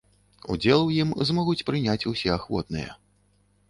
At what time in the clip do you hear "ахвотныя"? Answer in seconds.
2.41-2.91